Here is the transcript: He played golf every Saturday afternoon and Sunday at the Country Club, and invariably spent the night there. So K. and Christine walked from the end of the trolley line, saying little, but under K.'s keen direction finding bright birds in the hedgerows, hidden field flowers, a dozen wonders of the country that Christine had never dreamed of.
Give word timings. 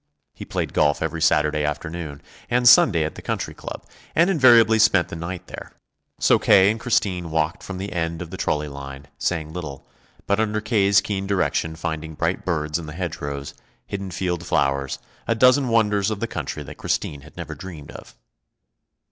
He 0.33 0.45
played 0.45 0.73
golf 0.73 0.99
every 0.99 1.21
Saturday 1.21 1.63
afternoon 1.63 2.23
and 2.49 2.67
Sunday 2.67 3.03
at 3.03 3.13
the 3.13 3.21
Country 3.21 3.53
Club, 3.53 3.85
and 4.15 4.31
invariably 4.31 4.79
spent 4.79 5.09
the 5.09 5.15
night 5.15 5.45
there. 5.45 5.73
So 6.19 6.39
K. 6.39 6.71
and 6.71 6.79
Christine 6.79 7.29
walked 7.29 7.61
from 7.61 7.77
the 7.77 7.93
end 7.93 8.19
of 8.19 8.31
the 8.31 8.37
trolley 8.37 8.67
line, 8.67 9.09
saying 9.19 9.53
little, 9.53 9.85
but 10.25 10.39
under 10.39 10.59
K.'s 10.59 11.01
keen 11.01 11.27
direction 11.27 11.75
finding 11.75 12.15
bright 12.15 12.43
birds 12.43 12.79
in 12.79 12.87
the 12.87 12.93
hedgerows, 12.97 13.53
hidden 13.85 14.09
field 14.09 14.43
flowers, 14.43 14.97
a 15.27 15.35
dozen 15.35 15.67
wonders 15.69 16.09
of 16.09 16.19
the 16.19 16.25
country 16.25 16.63
that 16.63 16.79
Christine 16.79 17.21
had 17.21 17.37
never 17.37 17.53
dreamed 17.53 17.91
of. 17.91 18.15